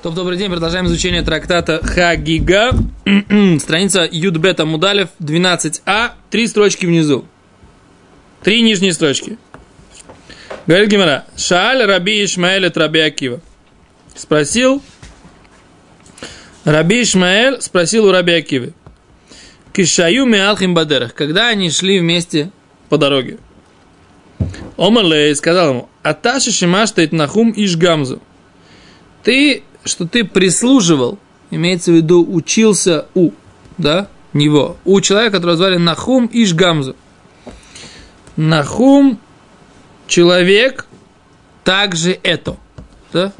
[0.00, 2.70] То, добрый день, продолжаем изучение трактата Хагига.
[3.58, 7.24] Страница Юдбета Мудалев 12а, три строчки внизу.
[8.44, 9.38] Три нижние строчки.
[10.68, 13.40] Говорит Гимара, Шааль Раби Ишмаэль от Раби Акива.
[14.14, 14.80] Спросил,
[16.62, 18.74] Раби Ишмаэль спросил у Раби Акивы.
[19.72, 22.52] Кишаю Миалхим Бадерах, когда они шли вместе
[22.88, 23.38] по дороге.
[24.76, 28.22] Омарлей сказал ему, Аташи Шимаштает Нахум Ишгамзу.
[29.24, 31.18] Ты что ты прислуживал,
[31.50, 33.30] имеется в виду учился у,
[33.76, 36.96] да, него, у человека, которого звали Нахум Ишгамзу.
[38.36, 39.18] Нахум,
[40.06, 40.86] человек,
[41.64, 42.56] также это,
[43.12, 43.32] да,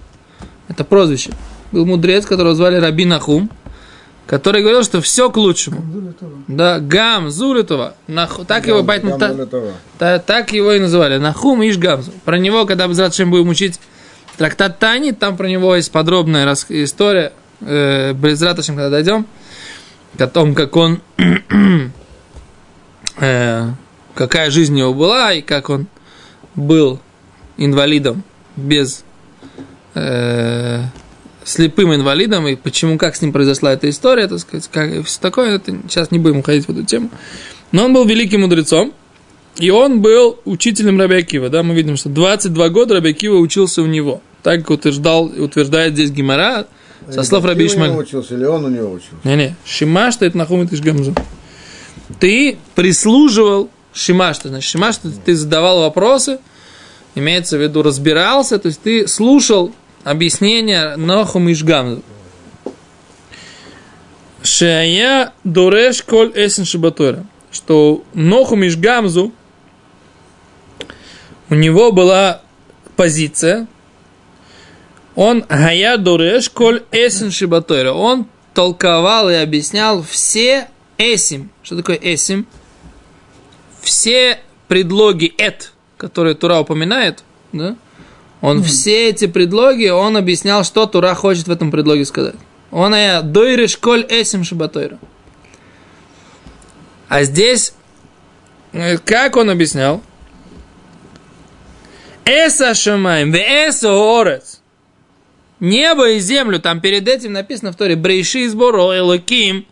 [0.68, 1.30] это прозвище.
[1.70, 3.50] Был мудрец, которого звали Раби Нахум,
[4.26, 5.82] который говорил, что все к лучшему.
[6.48, 7.94] Да, Гам, Зулитова.
[8.06, 9.34] Нах, так гам, его поэтому, та,
[9.98, 11.18] та, так его и называли.
[11.18, 12.12] Нахум Иш Гамзу.
[12.24, 13.80] Про него, когда мы будем учить
[14.38, 19.26] Трактат Тани, там про него есть подробная история, э, Безраташем, когда дойдем,
[20.16, 21.00] о том, как он,
[23.20, 23.68] э,
[24.14, 25.88] какая жизнь у него была, и как он
[26.54, 27.00] был
[27.56, 28.22] инвалидом
[28.54, 29.04] без
[29.94, 30.84] э,
[31.42, 35.56] слепым инвалидом, и почему, как с ним произошла эта история, так сказать, как, все такое,
[35.56, 37.10] это, сейчас не будем уходить в эту тему.
[37.72, 38.92] Но он был великим мудрецом,
[39.56, 44.22] и он был учителем Рабиакива, да, мы видим, что 22 года Рабиакива учился у него.
[44.42, 46.66] Так как утверждал, утверждает здесь Гимара,
[47.10, 47.90] со слов Раби Ишмаль.
[47.90, 49.16] он учился, или он у него учился?
[49.24, 51.14] Не-не, Шимаш ты нахум ты гамзу.
[52.20, 56.38] Ты прислуживал Шимаш, ты, значит, Шимаш ты, ты задавал вопросы,
[57.14, 59.72] имеется в виду разбирался, то есть ты слушал
[60.04, 62.02] объяснения Нахум Ишгамзу.
[64.42, 67.26] Шая Дореш Коль Эсен Шибатора.
[67.50, 69.32] Что Нохум Ишгамзу
[71.50, 72.42] у него была
[72.96, 73.66] позиция,
[75.18, 77.90] он гая дуреш коль эсин шибатойра.
[77.90, 81.50] Он толковал и объяснял все эсим.
[81.64, 82.46] Что такое эсим?
[83.80, 84.38] Все
[84.68, 87.74] предлоги эт, которые Тура упоминает, да?
[88.42, 88.62] Он mm.
[88.62, 92.36] все эти предлоги, он объяснял, что Тура хочет в этом предлоге сказать.
[92.70, 95.00] Он я дойреш коль эсим шибатойра.
[97.08, 97.72] А здесь,
[98.72, 100.00] э, как он объяснял?
[102.24, 104.57] Эса шамаем, ве эса орец
[105.60, 109.66] небо и землю, там перед этим написано в Торе, Брейши сборо Элоким,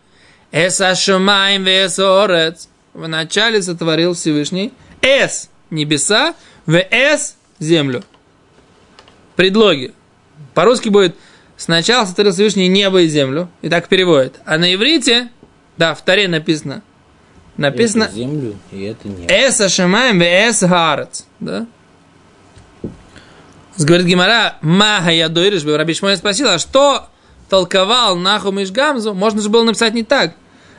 [0.51, 2.69] Эса Шумаем Весорец.
[2.93, 6.33] Вначале сотворил Всевышний Эс небеса,
[6.65, 8.03] Вс землю.
[9.35, 9.93] Предлоги.
[10.53, 11.15] По-русски будет
[11.57, 14.39] сначала сотворил Всевышний небо и землю, и так переводит.
[14.45, 15.29] А на иврите,
[15.77, 16.81] да, в Торе написано,
[17.55, 19.31] написано это землю, и это небо.
[19.31, 21.25] Эса Гарец.
[21.39, 21.67] Да?
[23.79, 27.07] Говорит Гимара, Маха я дойриш, Раби Шмой спросил, а что
[27.49, 29.13] толковал Нахум Ишгамзу?
[29.13, 30.33] Можно же было написать не так.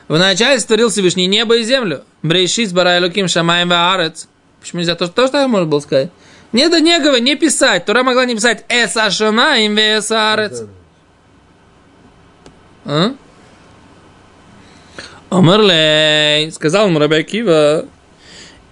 [0.07, 2.03] Вначале створил Всевышний небо и землю.
[2.23, 4.27] Брейшис барай луким шамаем ваарец.
[4.59, 4.95] Почему нельзя?
[4.95, 6.09] То, то, что можно было сказать.
[6.51, 7.85] Не да не говори, не писать.
[7.85, 10.63] Тура могла не писать эса шамаем весаарец.
[12.85, 13.13] А?
[15.29, 17.85] Омерлей, сказал ему Раби Акива,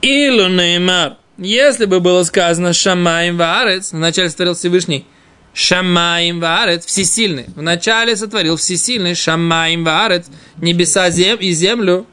[0.01, 5.05] Илу неймар, если бы было сказано Шамаем Ваарец, вначале сотворил Всевышний
[5.53, 7.45] Шамаем Ваарец, всесильный.
[7.55, 10.27] Вначале сотворил всесильный Шамаем Ваарец,
[10.57, 12.07] небеса зем и землю.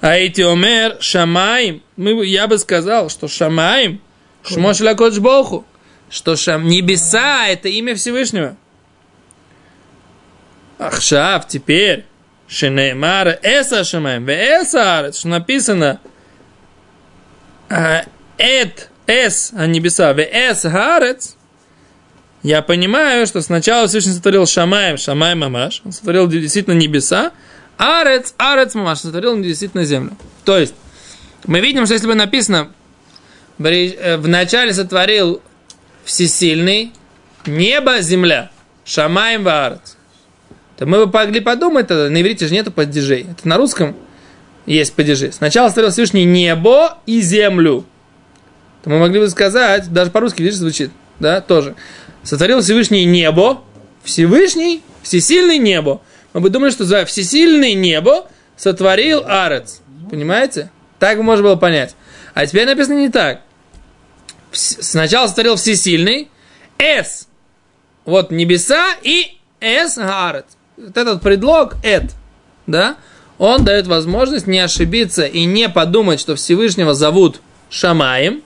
[0.00, 4.00] А эти омер Шамаем, мы, я бы сказал, что Шамаем,
[4.44, 5.64] Шмош Лакодж Боху,
[6.10, 8.56] что шам, небеса это имя Всевышнего.
[10.78, 12.04] Ахшав, теперь,
[12.48, 16.00] Шенеймара Эса Шамаем, Эса Арец, что написано–
[17.68, 21.36] эт, эс, а небеса, в эс гарец,
[22.42, 27.32] я понимаю, что сначала Всевышний сотворил Шамаем, Шамаем Мамаш, он сотворил действительно небеса,
[27.78, 30.16] Арец, Арец Мамаш, сотворил действительно землю.
[30.44, 30.74] То есть,
[31.46, 32.70] мы видим, что если бы написано,
[33.58, 35.40] э, в начале сотворил
[36.04, 36.92] всесильный,
[37.46, 38.50] небо, земля,
[38.84, 39.96] Шамаем Ваарец,
[40.76, 43.26] то мы бы могли подумать, тогда, на иврите же нету падежей.
[43.30, 43.96] Это на русском
[44.66, 45.32] есть падежи.
[45.32, 47.84] Сначала створил Всевышний небо и землю.
[48.82, 51.74] То мы могли бы сказать, даже по-русски, видишь, звучит, да, тоже.
[52.22, 53.62] Сотворил Всевышний небо,
[54.02, 56.02] Всевышний, всесильный небо.
[56.32, 59.80] Мы бы думали, что за всесильный небо сотворил Арец.
[60.10, 60.70] Понимаете?
[60.98, 61.94] Так можно было понять.
[62.34, 63.42] А теперь написано не так.
[64.52, 66.30] Сначала сотворил всесильный,
[66.78, 67.28] С.
[68.04, 70.46] Вот небеса и С Арец.
[70.76, 72.12] Вот этот предлог, эт,
[72.66, 72.96] да,
[73.38, 77.40] он дает возможность не ошибиться и не подумать, что Всевышнего зовут
[77.70, 78.42] Шамаем,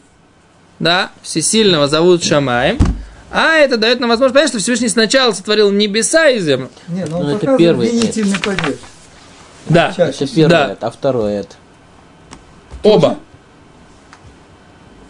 [0.79, 2.79] да, Всесильного зовут Шамаем,
[3.31, 6.71] А это дает нам возможность понять, что Всевышний сначала сотворил небеса и землю.
[6.89, 8.77] Не, ну, Ну, он это первый винительный падеж.
[9.69, 10.73] Да, Чаще Это первое, Да.
[10.73, 11.55] это, а второе это.
[12.83, 13.19] оба.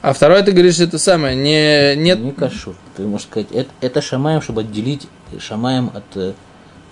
[0.00, 2.75] А второе, ты говоришь, это самое, не, нет, Не кашур.
[2.96, 5.08] Ты можешь сказать, это, это шамаем, чтобы отделить
[5.40, 6.32] шамаем от э,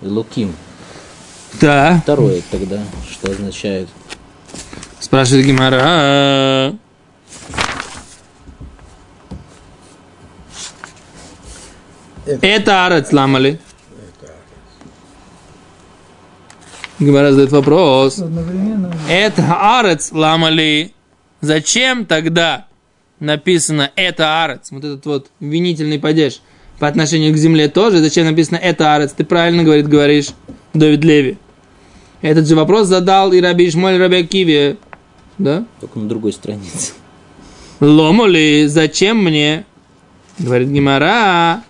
[0.01, 0.53] луким.
[1.53, 2.79] Да, Второе тогда,
[3.09, 3.89] что означает.
[4.99, 6.75] спрашивает Гимара.
[12.25, 13.59] Это арец ламали.
[16.99, 18.21] Гимара задает вопрос.
[19.09, 20.93] Это арец ламали.
[21.41, 22.67] Зачем тогда
[23.19, 24.71] написано это арец?
[24.71, 26.41] Вот этот вот винительный падеж
[26.79, 27.99] по отношению к земле тоже.
[27.99, 29.11] Зачем написано это арец?
[29.13, 30.29] Ты правильно говорит, говоришь,
[30.73, 31.37] Давид Леви.
[32.21, 34.77] Этот же вопрос задал и Раби Ишмоль Раби Акиви.
[35.37, 35.65] Да?
[35.79, 36.93] Только на другой странице.
[37.79, 39.65] Ломоли, зачем мне?
[40.39, 41.63] Говорит Гимара.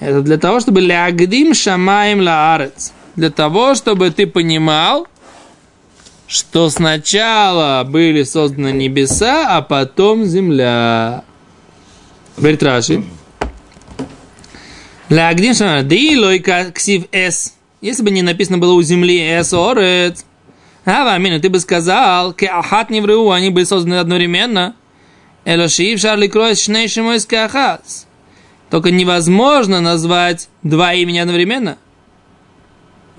[0.00, 2.92] Это для того, чтобы лягдим шамаем лаарец.
[3.16, 5.08] Для того, чтобы ты понимал,
[6.26, 11.24] что сначала были созданы небеса, а потом земля.
[12.36, 13.04] Говорит Раши.
[15.08, 16.20] Лягдим шамаем.
[16.20, 17.54] Лойка ксив эс.
[17.80, 20.24] Если бы не написано было у земли эс орец.
[20.84, 24.74] А, Вамина, ты бы сказал, ке ахат не вру, они были созданы одновременно.
[25.44, 28.06] Элошиив шарли кроес шнейшим ахас.
[28.70, 31.78] Только невозможно назвать два имени одновременно.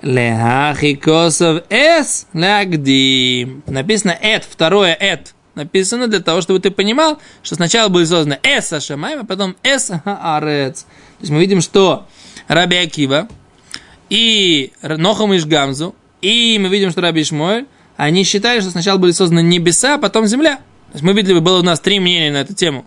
[0.01, 3.63] Лехахи косов эс лагдим.
[3.67, 5.33] Написано эт, второе эт.
[5.55, 9.91] Написано для того, чтобы ты понимал, что сначала были созданы эс ашамаем, а потом эс
[10.05, 10.83] арец.
[10.83, 12.07] То есть мы видим, что
[12.47, 13.27] Раби Акива
[14.09, 17.65] и Нохам Ишгамзу, и мы видим, что Раби Ишмоэль,
[17.97, 20.57] они считали, что сначала были созданы небеса, а потом земля.
[20.57, 22.85] То есть мы видели, было у нас три мнения на эту тему.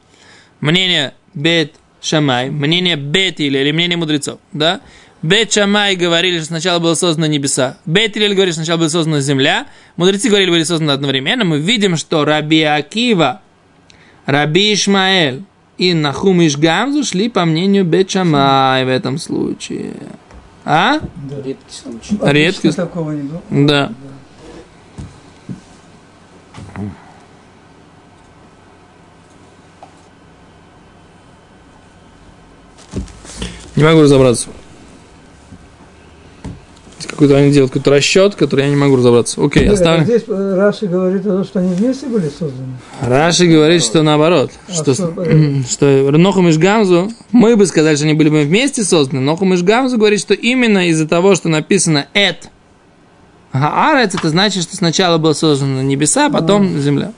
[0.61, 4.81] Мнение Бет Шамай, мнение Бет или, или мнение мудрецов, да?
[5.23, 7.79] Бет Шамай говорили, что сначала было создано небеса.
[7.87, 9.67] Бет или говорили, что сначала была создана земля.
[9.97, 11.45] Мудрецы говорили, были созданы одновременно.
[11.45, 13.41] Мы видим, что Раби Акива,
[14.27, 15.45] Раби Ишмаэль
[15.79, 19.95] и Нахум Ишгамзу шли по мнению Бет Шамай в этом случае.
[20.65, 21.01] А?
[21.01, 21.37] Да.
[21.43, 22.15] Редкий случай.
[22.17, 22.77] Обычно Редкость.
[22.77, 23.43] такого не было.
[23.51, 23.93] Да.
[33.75, 34.49] Не могу разобраться.
[37.07, 39.45] Какой-то они делают какой-то расчет, который я не могу разобраться.
[39.45, 40.05] Окей, Нет, оставим.
[40.05, 42.75] Здесь э, Раши говорит о том, что они вместе были созданы.
[43.01, 47.97] Раши говорит, что наоборот, А что, что, э, что Нохум и Шгамзу, мы бы сказали,
[47.97, 51.49] что они были бы вместе созданы, Нохум и Шгамзу говорит, что именно из-за того, что
[51.49, 52.51] написано «эт»,
[53.53, 57.13] Гаарец, это значит, что сначала было создано небеса, а потом земля.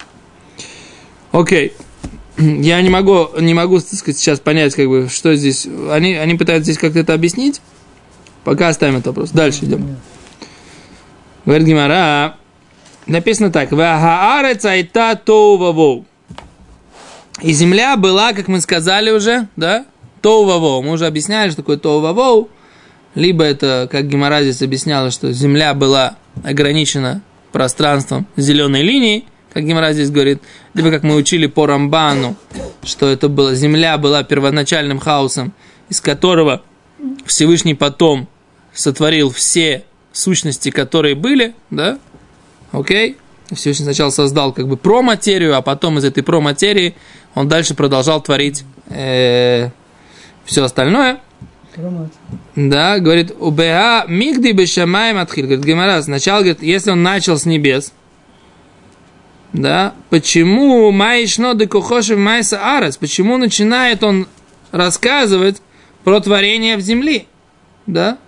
[1.31, 1.73] Окей.
[2.39, 5.67] Я не могу, не могу сказать, сейчас понять, как бы, что здесь.
[5.91, 7.61] Они, они пытаются здесь как-то это объяснить.
[8.45, 9.31] Пока оставим этот вопрос.
[9.31, 9.97] Дальше идем.
[11.45, 12.37] Говорит Гимара,
[13.07, 13.71] написано так.
[17.43, 19.85] И земля была, как мы сказали уже, да,
[20.23, 22.49] тоу Мы уже объясняли, что такое тоу
[23.15, 29.93] Либо это, как Гимара здесь объясняла, что земля была ограничена пространством зеленой линии, как Гимара
[29.93, 30.43] здесь говорит,
[30.75, 32.37] либо как мы учили по Рамбану,
[32.83, 35.53] что это была, земля была первоначальным хаосом,
[35.89, 36.63] из которого
[37.27, 38.29] Всевышний потом
[38.75, 41.99] сотворил все сущности, которые были, да,
[42.73, 43.17] окей,
[43.53, 46.95] Всевышний сначала создал как бы проматерию, а потом из этой проматерии
[47.35, 49.71] он дальше продолжал творить э,
[50.45, 51.21] все остальное.
[52.55, 55.47] Да, говорит, убеа мигди бешамаем отхил.
[55.47, 57.93] Говорит, Гемара, сначала, говорит, если он начал с небес,
[59.53, 64.29] да, почему майшно де кухошев майса арес, почему начинает он
[64.71, 65.63] рассказывать
[66.05, 67.27] про творение в земли,
[67.87, 68.19] да?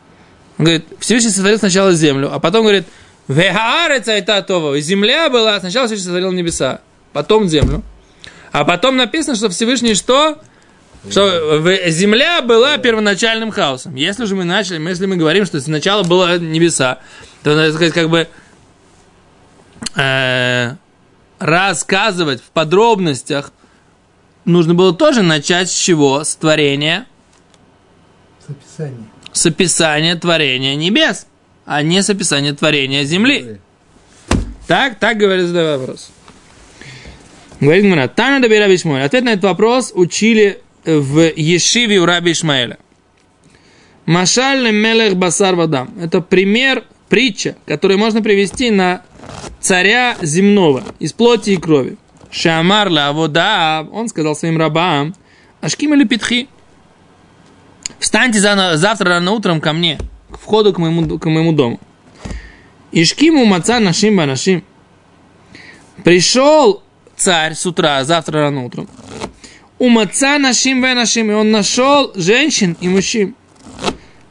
[0.58, 2.86] Он говорит, Всевышний сотворил сначала землю, а потом говорит,
[3.26, 6.80] това, земля была, сначала Всевышний сотворил небеса,
[7.12, 7.82] потом землю,
[8.52, 10.38] а потом написано, что Всевышний что?
[11.10, 11.60] Что
[11.90, 13.94] земля была первоначальным хаосом.
[13.94, 16.98] Если же мы начали, если мы говорим, что сначала было небеса,
[17.42, 18.26] то, надо сказать, как бы
[19.94, 20.74] э,
[21.38, 23.52] рассказывать в подробностях
[24.44, 26.24] нужно было тоже начать с чего?
[26.24, 27.06] С творения,
[28.46, 29.10] С описанием.
[29.36, 31.26] С описания творения небес,
[31.66, 33.58] а не с описания творения земли.
[34.66, 36.10] Так, так говорит задавай вопрос.
[37.60, 39.04] Говорит Мара, Тана Даби Раби Ишмаэль.
[39.04, 42.78] Ответ на этот вопрос учили в Ешиве у Раби Ишмаэля.
[44.06, 45.92] Машаль Мелех Басар Вадам.
[46.00, 49.02] Это пример, притча, которую можно привести на
[49.60, 51.98] царя земного из плоти и крови.
[52.30, 55.14] Шамар ла вода, он сказал своим рабам,
[55.60, 56.48] Ашким или Питхи,
[57.98, 59.98] Встаньте за- завтра рано утром ко мне,
[60.30, 61.80] к входу к моему, к моему дому.
[62.92, 64.64] Ишкиму маца нашим банашим.
[66.04, 66.82] Пришел
[67.16, 68.88] царь с утра, завтра рано утром.
[69.78, 71.30] У маца нашим банашим.
[71.30, 73.34] И он нашел женщин и мужчин.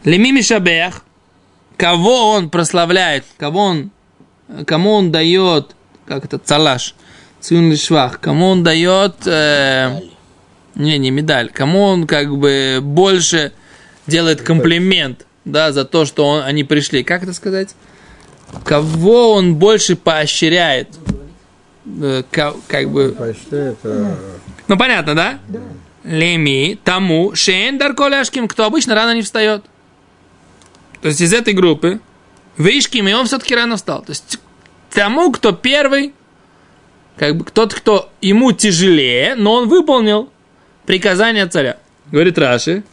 [0.04, 1.04] Леми Мишабех.
[1.78, 3.92] Кого он прославляет, кого он,
[4.66, 6.96] кому он дает, как это, цалаш,
[7.42, 10.00] цюн лишвах, кому он дает, э,
[10.76, 13.54] не, не медаль, кому он как бы больше
[14.08, 17.04] делает комплимент, да, за то, что он, они пришли.
[17.04, 17.76] Как это сказать?
[18.64, 20.90] Кого он больше поощряет?
[22.02, 24.18] Э, ка- как бы, Почти это...
[24.68, 25.40] ну понятно, да?
[26.04, 29.66] Леми тому шейн дарколяшким, кто обычно рано не встает.
[31.02, 32.00] То есть из этой группы
[32.58, 34.02] Вишким, и он все-таки рано встал.
[34.02, 34.40] То есть
[34.92, 36.14] тому, кто первый,
[37.18, 40.30] как бы тот, кто ему тяжелее, но он выполнил
[40.86, 41.78] приказание царя.
[42.12, 42.84] Говорит Раши.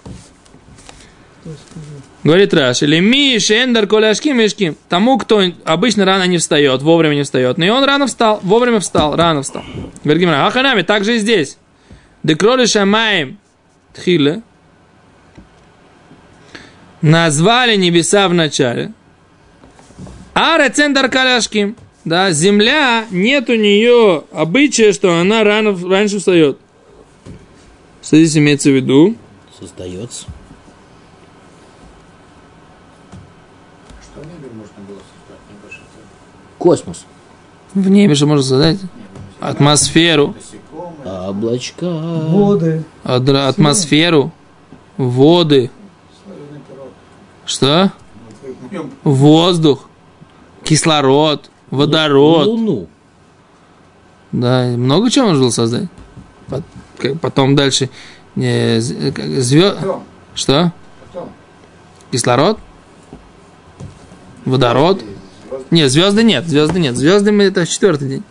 [2.25, 4.77] Говорит Раши, леми шендер коляшким мешким.
[4.89, 7.59] Тому, кто обычно рано не встает, вовремя не встает.
[7.59, 9.65] Но и он рано встал, вовремя встал, рано встал.
[10.05, 11.59] Говорит Гимара, аханами, так же и здесь.
[12.23, 13.39] Декроли шамаем
[13.93, 14.43] тхиле.
[17.01, 18.93] Назвали небеса в начале.
[20.35, 21.77] А рецендар каляшким.
[22.05, 26.59] Да, земля, нет у нее обычая, что она рано, раньше встает.
[28.03, 29.17] Что здесь имеется в виду?
[29.59, 30.27] Создается.
[34.03, 35.85] Что в небе можно было создать небольшой
[36.59, 37.05] Космос.
[37.75, 38.79] В небе же можно создать
[39.41, 40.35] атмосферу,
[41.05, 41.87] Облачка.
[41.89, 42.85] Воды.
[43.05, 44.33] адра- атмосферу,
[44.97, 45.71] воды,
[47.47, 47.93] что?
[49.05, 49.89] Воздух,
[50.65, 52.47] кислород, водород.
[52.47, 52.89] Луну.
[54.33, 55.89] Да, много чего можно было создать.
[57.21, 57.91] Потом дальше
[58.35, 59.77] звезд...
[59.81, 60.05] потом,
[60.35, 60.73] Что?
[61.13, 61.33] потом.
[62.11, 62.59] Кислород?
[64.45, 65.01] Водород?
[65.01, 65.15] Звезды.
[65.71, 66.97] Нет, звезды нет, звезды нет.
[66.97, 68.23] Звезды мы это четвертый день.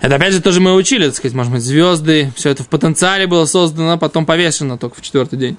[0.00, 3.26] Это опять же тоже мы учили, так сказать, может быть, звезды, все это в потенциале
[3.26, 5.56] было создано, потом повешено только в четвертый день.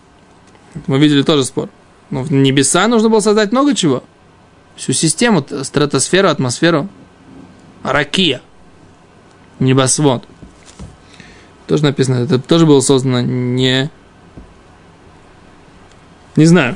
[0.88, 1.70] Мы видели тоже спор.
[2.10, 4.04] Но в небеса нужно было создать много чего.
[4.76, 6.88] Всю систему, стратосферу, атмосферу.
[7.84, 8.42] Ракия.
[9.60, 10.24] Небосвод.
[11.70, 13.92] Тоже написано, это тоже было создано не...
[16.36, 16.76] Не знаю.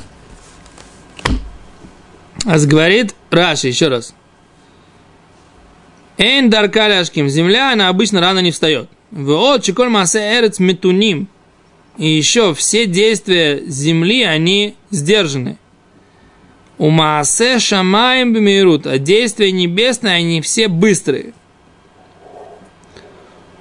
[2.45, 4.13] А говорит Раши, еще раз.
[6.19, 7.27] Эйн даркаляшким.
[7.27, 8.87] Земля, она обычно рано не встает.
[9.09, 11.27] Вот чеколь масе эрец метуним.
[11.97, 15.57] И еще все действия земли, они сдержаны.
[16.77, 18.85] У маасе шамаем бемирут.
[18.85, 21.33] А действия небесные, они все быстрые.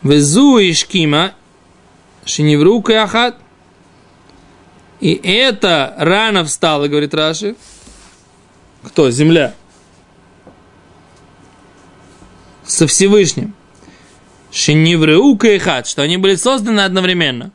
[0.02, 1.34] Везу ишкима.
[2.24, 3.36] Шиневру каяхат.
[5.00, 7.56] И это рано встало, говорит Раши.
[8.84, 9.10] Кто?
[9.10, 9.54] Земля.
[12.64, 13.54] Со Всевышним.
[14.52, 17.52] Шинивреу кайхат, что они были созданы одновременно.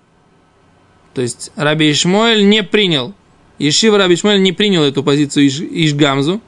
[1.14, 3.14] То есть Раби Ишмоэль не принял,
[3.60, 6.42] Ешива Раби Ишмоэль не принял эту позицию Иш, Ишгамзу,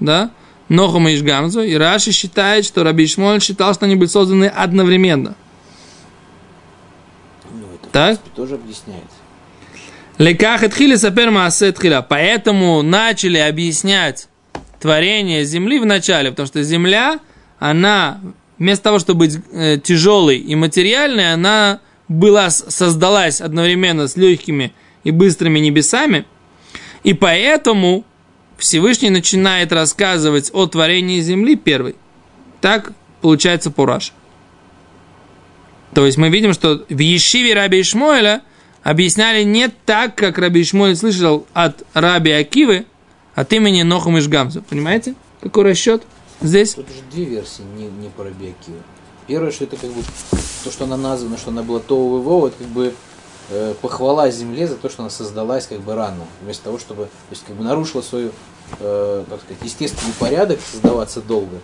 [0.00, 0.32] да,
[0.68, 5.34] Нохума Ишгамзу, и Раши считает, что Раби Ишмоэль считал, что они были созданы одновременно.
[7.52, 8.18] Ну, это, Так?
[8.18, 9.04] принципе, тоже объясняет.
[10.18, 12.02] Леках отхили сапер маасе тхиля.
[12.02, 14.28] Поэтому начали объяснять
[14.80, 17.18] творение земли в начале, потому что земля,
[17.58, 18.20] она
[18.58, 25.10] вместо того, чтобы быть э, тяжелой и материальной, она была, создалась одновременно с легкими и
[25.10, 26.26] быстрыми небесами,
[27.02, 28.04] и поэтому
[28.58, 31.96] Всевышний начинает рассказывать о творении земли первый.
[32.60, 34.12] Так получается Пураш.
[35.94, 38.42] То есть мы видим, что в Ешиве Раби Ишмоэля
[38.82, 42.86] объясняли не так, как Раби Ишмоэль слышал от Раби Акивы,
[43.34, 44.62] от имени Нохум Ишгамзу.
[44.62, 46.02] Понимаете, какой расчет
[46.40, 46.74] здесь?
[46.74, 48.78] Тут уже две версии, не, не по Рабиакиву.
[49.26, 50.02] Первое, что это как бы
[50.64, 52.94] то, что она названа, что она была Вова, это как бы
[53.50, 57.30] э, похвала земле за то, что она создалась как бы рано, вместо того, чтобы, то
[57.30, 58.30] есть как бы нарушила свою,
[58.80, 61.58] э, как сказать, естественный порядок, создаваться долго,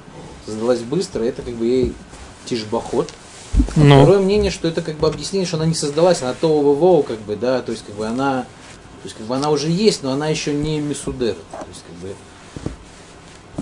[0.46, 1.94] создалась быстро, это как бы ей
[2.46, 3.10] тишбахот.
[3.76, 7.02] Ну, Второе мнение, что это как бы объяснение, что она не создалась, она Тоу Вова,
[7.02, 10.02] как бы, да, то есть как бы она, то есть как бы она уже есть,
[10.02, 12.14] но она еще не Мисудер, то есть как бы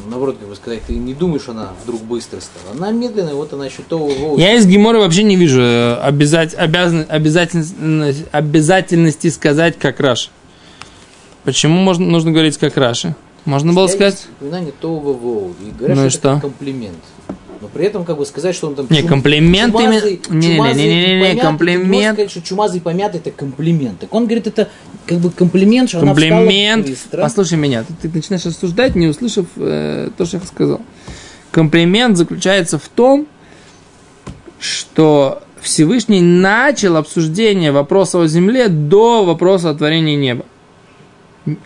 [0.09, 2.77] наоборот, как бы сказать, ты не думаешь, она вдруг быстро стала.
[2.77, 7.07] Она медленная, вот она еще то я из Гемора вообще не вижу э, обязать, обязан,
[7.09, 10.31] обязательности, обязательности сказать, как Раши.
[11.45, 13.15] Почему можно, нужно говорить, как Раши?
[13.45, 14.27] Можно было сказать?
[14.39, 16.41] упоминание то во И говорят, Ну и что, это что?
[16.49, 16.99] комплимент.
[17.61, 20.83] Но при этом, как бы сказать, что он там Не, комплимент чумазый, именно- не-не-не, чумазый
[20.83, 21.89] не-не-не, помятый, ты не комплимент.
[21.89, 23.99] можешь сказать, что чумазый помятый это комплимент.
[24.01, 24.69] Так он говорит, это
[25.07, 26.85] как бы комплимент, что она Комплимент.
[26.87, 27.23] встала быстро.
[27.23, 30.81] Послушай меня, ты, ты начинаешь рассуждать, не услышав э, то, что я сказал.
[31.51, 33.27] Комплимент заключается в том,
[34.61, 40.45] что Всевышний начал обсуждение вопроса о земле до вопроса о творении неба.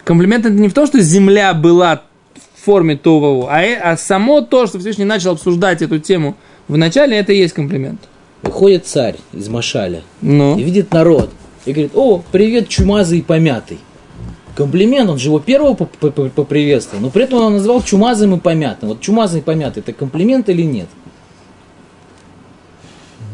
[0.05, 2.03] Комплимент это не в том, что земля была
[2.64, 6.37] форме Тового, а, э- а само то, что Всевышний начал обсуждать эту тему
[6.69, 8.00] в начале, это и есть комплимент.
[8.42, 11.31] Выходит царь из Машаля Ну, и видит народ.
[11.64, 13.78] И говорит, о, привет, чумазый и помятый.
[14.57, 18.38] Комплимент, он же его первого поп- поп- поприветствовал, но при этом он назвал чумазым и
[18.38, 18.90] помятым.
[18.90, 20.88] Вот чумазый и помятый, это комплимент или нет?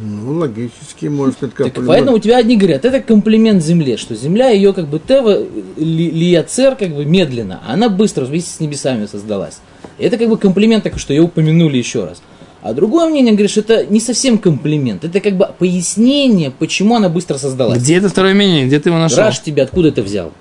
[0.01, 4.15] Ну, логически, может, это Так как поэтому у тебя одни говорят, это комплимент земле, что
[4.15, 5.39] земля ее как бы тева
[5.77, 9.59] ли- лияцер как бы медленно, а она быстро вместе с небесами создалась.
[9.99, 12.23] И это как бы комплимент такой, что ее упомянули еще раз.
[12.63, 17.09] А другое мнение говорит, что это не совсем комплимент, это как бы пояснение, почему она
[17.09, 17.81] быстро создалась.
[17.83, 18.67] где это второе мнение?
[18.67, 19.19] Где ты его нашел?
[19.19, 20.33] Раш тебе откуда это взял?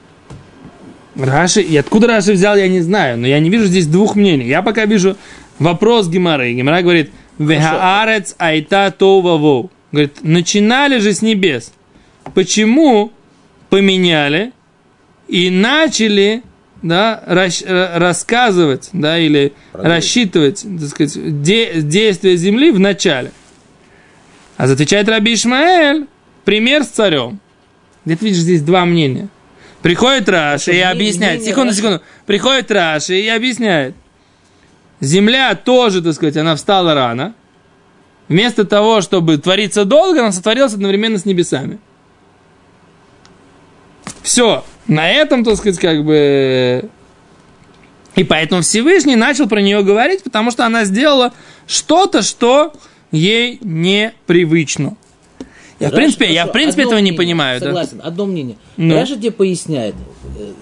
[1.16, 4.48] Раши, и откуда Раши взял, я не знаю, но я не вижу здесь двух мнений.
[4.48, 5.16] Я пока вижу
[5.58, 6.54] вопрос Гимары.
[6.54, 9.70] Гимара говорит, Вехаарец айта това воу.
[9.92, 11.72] Говорит, начинали же с небес.
[12.34, 13.12] Почему
[13.70, 14.52] поменяли
[15.28, 16.44] и начали
[16.82, 23.32] да, рас- э, рассказывать, да, или рассчитывать, так сказать, де- действия земли в начале.
[24.58, 26.06] А отвечает Раби Ишмаэль,
[26.46, 27.40] пример с царем.
[28.06, 29.28] Где ты видишь здесь два мнения?
[29.82, 31.44] Приходит Раши и объясняет.
[31.44, 32.02] Секунду, секунду.
[32.26, 33.96] Приходит Раши и объясняет.
[35.00, 37.34] Земля тоже, так сказать, она встала рано.
[38.28, 41.80] Вместо того, чтобы твориться долго, она сотворилась одновременно с небесами.
[44.22, 44.64] Все.
[44.88, 46.90] На этом, так сказать, как бы...
[48.16, 51.34] И поэтому Всевышний начал про нее говорить, потому что она сделала
[51.68, 52.74] что-то, что
[53.12, 54.98] ей непривычно.
[55.80, 57.60] Я, в Раши- принципе, я, в хорошо, принципе этого не мнение, понимаю.
[57.60, 57.68] да.
[57.68, 58.58] Согласен, одно мнение.
[58.78, 58.96] Ну.
[58.96, 59.94] Раша тебе поясняет,
[60.40, 60.54] э,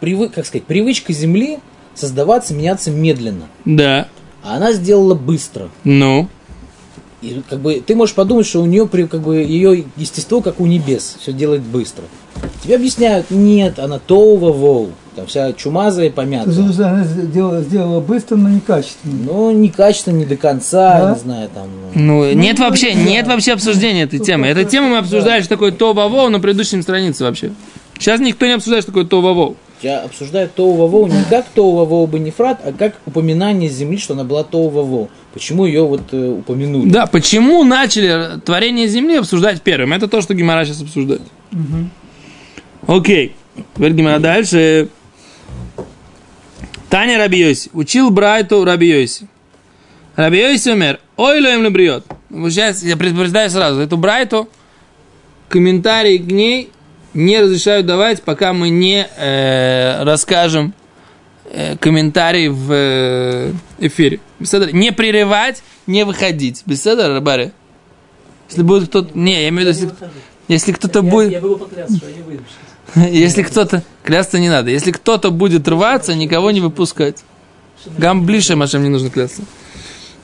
[0.00, 1.58] привы- как сказать, привычка Земли
[1.94, 3.46] создаваться, меняться медленно.
[3.64, 4.08] Да.
[4.42, 5.68] А она сделала быстро.
[5.84, 6.28] Ну.
[7.22, 10.66] И как бы ты можешь подумать, что у нее как бы ее естество как у
[10.66, 12.04] небес, все делает быстро.
[12.62, 16.88] Тебе объясняют, нет, она тоува воу, там вся чумазая и То есть помятая.
[16.88, 19.14] она сделала, сделала быстро, но некачественно.
[19.24, 21.12] Ну, некачественно, не до конца, Да?
[21.12, 21.68] не знаю, там.
[21.94, 22.00] ну.
[22.24, 23.00] Ну, нет ну, вообще, да.
[23.00, 24.48] нет вообще обсуждения этой Тут темы.
[24.48, 25.00] Эта раз, тема мы да.
[25.00, 27.52] обсуждали, что такое то ваво на предыдущей странице вообще.
[27.98, 29.54] Сейчас никто не обсуждает, что такое то ваво.
[29.84, 34.24] Тебя обсуждают тоува воу не как тоува воу бенефрат, а как упоминание земли, что она
[34.24, 35.10] была тоува воу.
[35.34, 36.88] Почему ее вот э, упомянули?
[36.88, 39.92] Да, почему начали творение Земли обсуждать первым?
[39.92, 41.20] Это то, что Гимара сейчас обсуждает.
[42.86, 43.36] Окей.
[43.74, 44.88] Теперь Гимара дальше.
[46.88, 47.68] Таня Рабиоси.
[47.74, 49.28] Учил Брайту Рабиоси.
[50.16, 50.98] Рабиоси умер.
[51.18, 52.06] Ой, лоем бриет.
[52.30, 53.80] Сейчас я предупреждаю сразу.
[53.80, 54.48] Эту Брайту
[55.50, 56.70] комментарии к ней
[57.14, 60.74] не разрешают давать, пока мы не э, расскажем
[61.46, 64.20] э, комментарий в э, эфире.
[64.40, 66.62] Беседа, не прерывать, не выходить.
[66.66, 67.52] Беседа, Рабаре?
[68.48, 69.16] Если будет кто-то...
[69.16, 70.10] Не, я имею в виду, если,
[70.48, 71.32] если кто-то будет...
[71.32, 72.42] Я могу поклясться, что я не выйду
[72.94, 73.10] сейчас.
[73.12, 73.82] Если кто-то...
[74.02, 74.70] Клясться не надо.
[74.70, 77.24] Если кто-то будет рваться, никого не выпускать.
[77.96, 79.42] Гам ближе, Машем, не нужно клясться.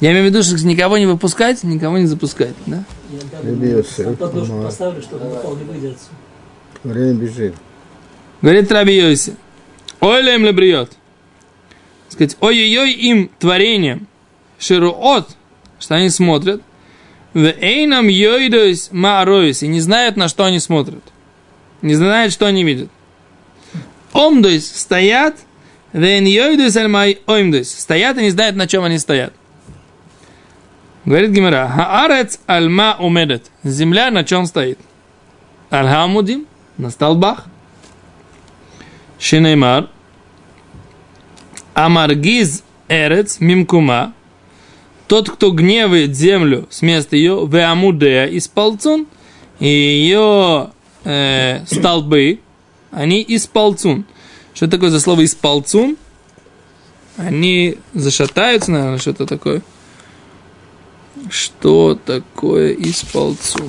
[0.00, 2.54] Я имею в виду, что никого не выпускать, никого не запускать.
[2.66, 2.84] Да?
[3.10, 4.12] Я
[4.64, 6.29] поставлю, чтобы не выйдет отсюда.
[6.82, 7.54] Время бежит.
[8.40, 9.36] Говорит Раби Йоси.
[10.00, 10.90] Ой, лем лебриот.
[12.08, 14.06] Сказать, ой-ой-ой им творением.
[14.58, 15.28] Шируот,
[15.78, 16.62] что они смотрят.
[17.34, 19.62] В эйнам йойдойс мааройс.
[19.62, 21.02] И не знают, на что они смотрят.
[21.82, 22.88] Не знают, что они видят.
[24.12, 25.36] Омдойс стоят.
[25.92, 27.78] Вен йойдойс альмай оймдойс.
[27.78, 29.32] Стоят и не знают, на чем они стоят.
[31.04, 31.68] Говорит Гимера.
[31.68, 33.50] Хаарец альма умедет.
[33.62, 34.78] Земля на чем стоит?
[35.70, 36.46] Аль-Хамудим.
[36.80, 37.44] На столбах.
[39.18, 39.90] Шинеймар.
[41.74, 44.14] Амаргиз эрец мимкума.
[45.06, 49.06] Тот, кто гневает землю с места ее, веамудея из полцун,
[49.58, 50.70] и ее
[51.04, 52.40] э, столбы,
[52.90, 54.06] они из полцун.
[54.54, 55.98] Что такое за слово из полцун?
[57.18, 59.60] Они зашатаются, наверное, что-то такое.
[61.28, 63.68] Что такое из полцун?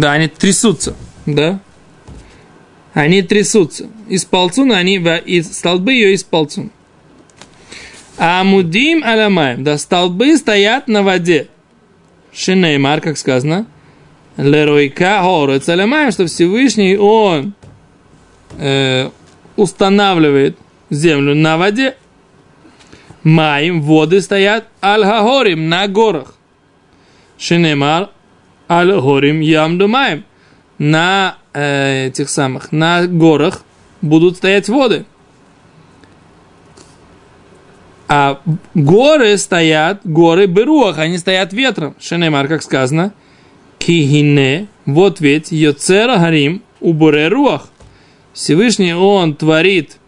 [0.00, 0.94] Да, они трясутся.
[1.26, 1.60] Да?
[2.94, 3.88] Они трясутся.
[4.08, 6.70] Из полцуна они, из столбы ее из полцун.
[8.18, 9.64] А Амудим Аламаем.
[9.64, 11.48] Да, столбы стоят на воде.
[12.32, 13.66] Шинеймар, как сказано.
[14.36, 17.54] Леройка горы целемаем, что Всевышний, он
[18.58, 19.10] э,
[19.56, 20.56] устанавливает
[20.90, 21.96] землю на воде.
[23.24, 26.34] Маем, воды стоят аль-гагорим, на горах.
[27.38, 28.10] Шинемар
[28.68, 30.24] аль-горим ямду маем.
[30.78, 33.62] На э, этих самых, на горах
[34.00, 35.04] будут стоять воды.
[38.08, 38.40] А
[38.74, 41.94] горы стоят, горы беруах, они стоят ветром.
[42.00, 43.14] Шенемар, как сказано,
[43.78, 47.68] кихине, вот ведь, йоцера гарим, уборе руах.
[48.32, 49.98] Всевышний, он творит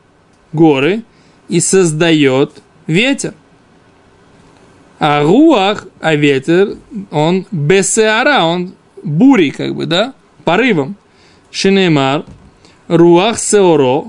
[0.52, 1.02] горы
[1.48, 3.34] и создает ветер.
[4.98, 6.76] А руах, а ветер,
[7.10, 10.96] он бесеара, он бурей, как бы, да, порывом.
[11.50, 12.24] Шинемар,
[12.88, 14.04] руах сеоро,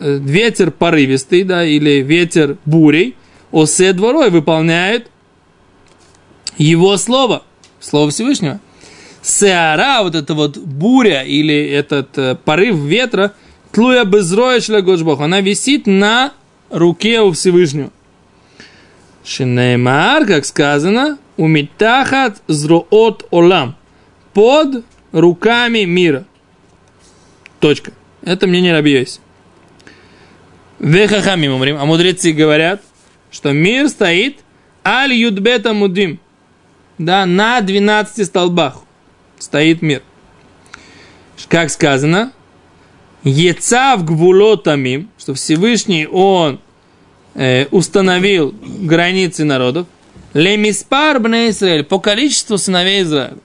[0.00, 3.16] э, ветер порывистый, да, или ветер бурей,
[3.50, 5.08] осе дворой выполняет
[6.56, 7.42] его слово,
[7.80, 8.60] слово Всевышнего.
[9.22, 13.34] Сеара, вот эта вот буря или этот э, порыв ветра,
[13.70, 16.32] тлуя безроя шлягошбох, она висит на
[16.70, 17.90] руке у Всевышнего.
[19.24, 23.76] Шинеймар, как сказано, умитахат зроот олам,
[24.34, 26.24] под руками мира.
[27.60, 27.92] Точка.
[28.22, 29.20] Это мнение Рабиоси.
[30.78, 32.82] Вехахамим умрим, а мудрецы говорят,
[33.30, 34.40] что мир стоит
[34.84, 36.18] аль юдбета мудим,
[36.98, 38.82] да, на 12 столбах
[39.38, 40.02] стоит мир.
[41.48, 42.32] Как сказано,
[43.22, 46.60] Ецав гвулотамим, что Всевышний Он
[47.34, 49.86] э, установил границы народов,
[50.34, 53.36] лемиспар бне Израиль, по количеству сыновей Израиля.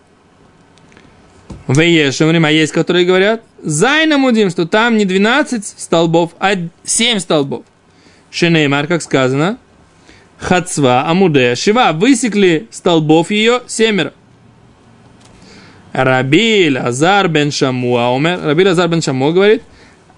[1.68, 6.54] В Ешем, а есть, которые говорят, Зайна мудим, что там не 12 столбов, а
[6.86, 7.66] 7 столбов.
[8.32, 9.58] Шенеймар, как сказано,
[10.38, 14.14] Хацва, Амудея, Шива, высекли столбов ее семеро.
[15.92, 19.64] Раби Лазар бен Шамуа, умер, Раби Лазар бен Шамуа говорит,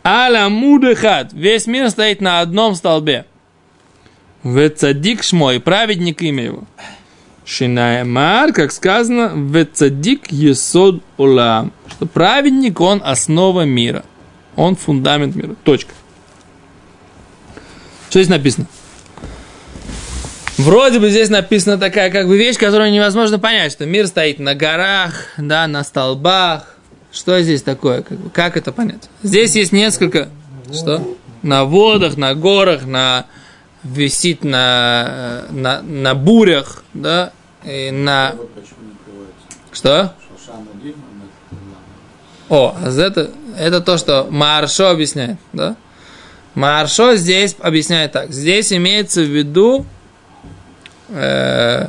[0.04, 3.26] Аля мудехат, весь мир стоит на одном столбе.
[4.44, 6.64] В цадик шмой, праведник имя его.
[7.46, 11.74] Шинаймар, как сказано, в цадик есод улам.
[11.90, 14.06] Что праведник, он основа мира.
[14.56, 15.56] Он фундамент мира.
[15.64, 15.94] Точка.
[18.10, 18.68] Что здесь написано?
[20.58, 24.56] Вроде бы здесь написана такая как бы вещь, которую невозможно понять, что мир стоит на
[24.56, 26.76] горах, да, на столбах.
[27.12, 28.02] Что здесь такое?
[28.02, 29.10] Как, бы, как это понять?
[29.24, 30.30] Здесь есть несколько...
[30.72, 31.16] Что?
[31.42, 33.26] На водах, на горах, на
[33.84, 37.32] висит на, на, на бурях, да,
[37.64, 38.32] и на...
[38.32, 38.74] Приводится.
[39.72, 40.02] Что?
[40.02, 40.14] А
[42.50, 45.76] О, а это, это то, что Маршо объясняет, да?
[46.56, 48.32] Маршо здесь объясняет так.
[48.32, 49.86] Здесь имеется в виду
[51.10, 51.88] э,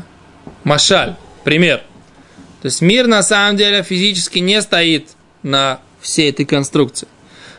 [0.65, 1.83] машаль, пример.
[2.61, 5.09] То есть мир на самом деле физически не стоит
[5.43, 7.09] на всей этой конструкции.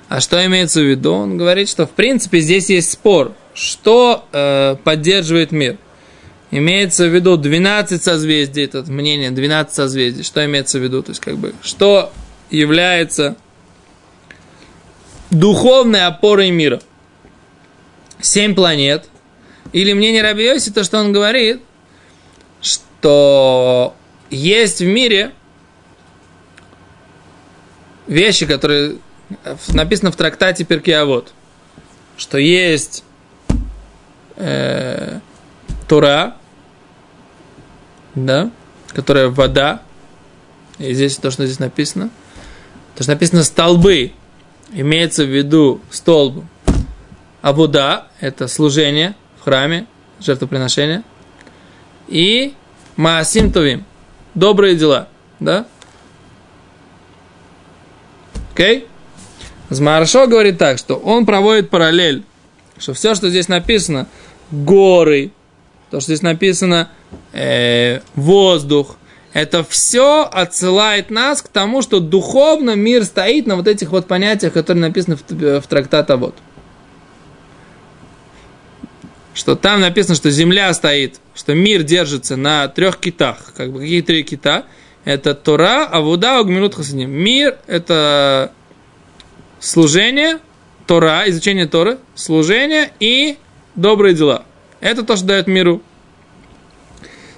[0.10, 1.14] А что имеется в виду?
[1.14, 5.78] Он говорит, что в принципе здесь есть спор, что э, поддерживает мир.
[6.52, 10.24] Имеется в виду 12 созвездий, это мнение 12 созвездий.
[10.24, 11.02] Что имеется в виду?
[11.02, 12.12] То есть, как бы, что
[12.50, 13.38] является
[15.30, 16.82] духовной опорой мира?
[18.20, 19.08] Семь планет.
[19.72, 21.62] Или мнение Рабиоси, то, что он говорит,
[22.62, 23.96] что
[24.30, 25.32] есть в мире
[28.08, 28.98] вещи, которые
[29.70, 31.32] написано в трактате Перкиавод,
[32.18, 33.06] что есть
[34.42, 35.20] э,
[35.88, 36.36] Тура,
[38.16, 38.52] да,
[38.90, 39.82] которая вода,
[40.80, 42.10] и здесь то, что здесь написано,
[42.96, 44.12] то, что написано столбы,
[44.74, 46.44] имеется в виду столб,
[47.42, 49.86] а вода– это служение в храме,
[50.20, 51.04] жертвоприношение,
[52.08, 52.54] и
[52.96, 53.86] Маасим Тувим,
[54.34, 55.08] добрые дела,
[55.40, 55.66] да?
[58.54, 58.80] Окей?
[58.80, 58.88] Okay?
[59.72, 62.26] Змаршо говорит так, что он проводит параллель,
[62.78, 64.08] что все, что здесь написано,
[64.52, 65.32] горы,
[65.90, 66.90] то, что здесь написано
[67.34, 68.98] э, воздух,
[69.34, 74.54] это все отсылает нас к тому, что духовно мир стоит на вот этих вот понятиях,
[74.54, 76.36] которые написаны в, в трактата вот.
[79.34, 83.54] Что там написано, что земля стоит, что мир держится на трех китах.
[83.56, 84.66] Как бы какие три кита?
[85.06, 87.10] Это Тора, Авуда, Агминут Хасидим.
[87.10, 88.52] Мир– это
[89.60, 90.40] служение,
[90.86, 93.38] Тора, изучение Торы, служение и
[93.82, 94.46] добрые дела.
[94.80, 95.82] Это то, что дает миру.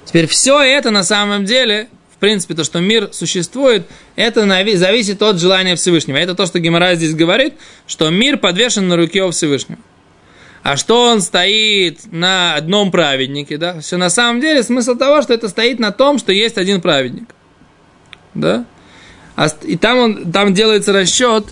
[0.06, 5.40] Теперь все это на самом деле, в принципе, то, что мир существует, это зависит от
[5.40, 6.18] желания Всевышнего.
[6.18, 7.56] Это то, что Гемора здесь говорит,
[7.88, 9.80] что мир подвешен на руке у Всевышнего.
[10.62, 13.82] А что он стоит на одном праведнике, да?
[13.82, 17.30] Все на самом деле смысл того, что это стоит на том, что есть один праведник.
[18.34, 18.66] Да?
[19.36, 21.46] А И там, он, там делается расчет,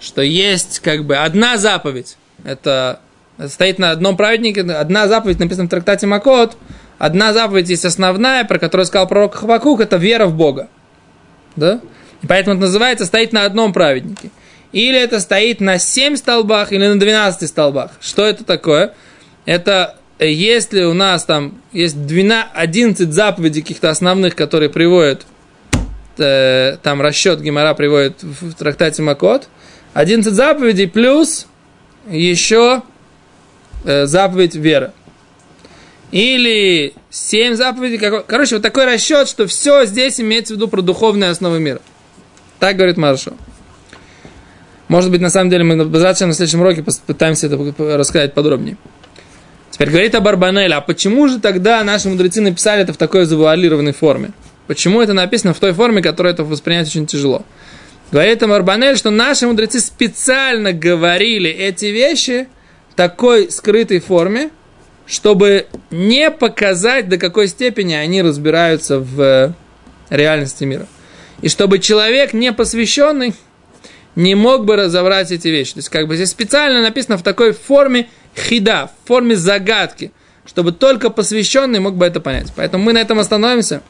[0.00, 2.16] что есть как бы одна заповедь.
[2.42, 3.00] Это
[3.48, 6.56] стоит на одном праведнике, одна заповедь написана в трактате Макот.
[6.98, 10.68] Одна заповедь есть основная, про которую сказал пророк Хавакук, это вера в Бога.
[11.56, 11.80] Да?
[12.22, 14.30] И поэтому это называется стоит на одном праведнике.
[14.72, 17.90] Или это стоит на 7 столбах, или на 12 столбах.
[18.00, 18.94] Что это такое?
[19.44, 25.26] Это э, если у нас там есть 12, 11 заповедей каких-то основных, которые приводят,
[26.18, 29.48] э, там расчет Гимара приводит в трактате Макот,
[29.94, 31.46] 11 заповедей плюс
[32.08, 32.82] еще
[33.84, 34.92] э, заповедь вера.
[36.10, 37.98] Или 7 заповедей.
[37.98, 41.80] какой- Короче, вот такой расчет, что все здесь имеется в виду про духовные основы мира.
[42.58, 43.34] Так говорит Маршал.
[44.88, 48.76] Может быть, на самом деле, мы на следующем уроке попытаемся это рассказать подробнее.
[49.70, 50.74] Теперь говорит о Барбанеле.
[50.74, 54.32] А почему же тогда наши мудрецы написали это в такой завуалированной форме?
[54.66, 57.42] Почему это написано в той форме, которая это воспринять очень тяжело?
[58.10, 62.48] Говорит о Барбанель, что наши мудрецы специально говорили эти вещи
[62.96, 64.50] такой скрытой форме,
[65.06, 69.54] чтобы не показать, до какой степени они разбираются в
[70.10, 70.86] реальности мира.
[71.40, 73.34] И чтобы человек не посвященный
[74.14, 75.74] не мог бы разобрать эти вещи.
[75.74, 80.12] То есть, как бы здесь специально написано в такой форме хида, в форме загадки,
[80.44, 82.52] чтобы только посвященный мог бы это понять.
[82.54, 83.82] Поэтому мы на этом остановимся.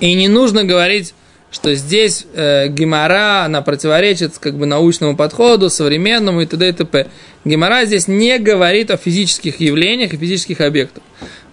[0.00, 1.14] И не нужно говорить,
[1.50, 6.68] что здесь э, гемора, она противоречит как бы научному подходу, современному и т.д.
[6.68, 7.08] и т.п.
[7.44, 11.02] Гемора здесь не говорит о физических явлениях и физических объектах.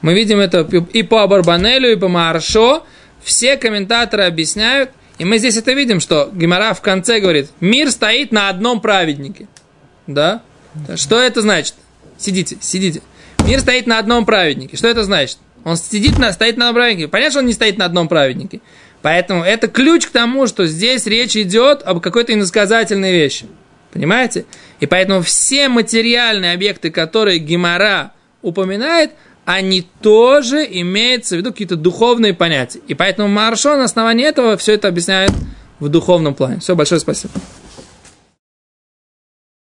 [0.02, 0.62] Мы видим это
[0.93, 2.84] и по Барбанелю, и по Маршо.
[3.23, 8.32] Все комментаторы объясняют, и мы здесь это видим, что Гемора в конце говорит, мир стоит
[8.32, 9.47] на одном праведнике.
[10.06, 10.41] Да?
[10.95, 11.76] Что это значит?
[12.17, 13.02] Сидите, сидите.
[13.45, 14.78] Мир стоит на одном праведнике.
[14.78, 15.39] Что это значит?
[15.63, 17.08] Он сидит на, стоит на одном праведнике.
[17.08, 18.62] Понятно, что он не стоит на одном праведнике.
[19.02, 23.45] Поэтому это ключ к тому, что здесь речь идет об какой-то иносказательной вещи.
[23.91, 24.45] Понимаете?
[24.80, 29.12] И поэтому все материальные объекты, которые Гемора упоминает,
[29.45, 32.80] они тоже имеются в виду какие-то духовные понятия.
[32.88, 35.32] И поэтому Маршо на основании этого все это объясняет
[35.80, 36.60] в духовном плане.
[36.60, 37.34] Все, большое спасибо.